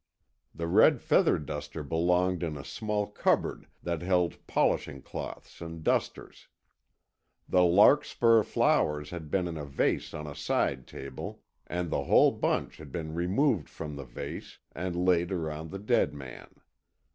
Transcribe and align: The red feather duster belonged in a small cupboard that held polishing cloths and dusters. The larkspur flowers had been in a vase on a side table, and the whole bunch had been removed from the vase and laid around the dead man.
The 0.55 0.65
red 0.67 0.99
feather 0.99 1.37
duster 1.37 1.83
belonged 1.83 2.41
in 2.41 2.57
a 2.57 2.63
small 2.65 3.05
cupboard 3.05 3.67
that 3.83 4.01
held 4.01 4.47
polishing 4.47 5.03
cloths 5.03 5.61
and 5.61 5.83
dusters. 5.83 6.47
The 7.47 7.61
larkspur 7.63 8.41
flowers 8.41 9.11
had 9.11 9.29
been 9.29 9.47
in 9.47 9.57
a 9.57 9.65
vase 9.65 10.15
on 10.15 10.25
a 10.25 10.33
side 10.33 10.87
table, 10.87 11.43
and 11.67 11.91
the 11.91 12.05
whole 12.05 12.31
bunch 12.31 12.77
had 12.77 12.91
been 12.91 13.13
removed 13.13 13.69
from 13.69 13.95
the 13.95 14.03
vase 14.05 14.57
and 14.71 15.05
laid 15.05 15.31
around 15.31 15.69
the 15.69 15.77
dead 15.77 16.15
man. 16.15 16.49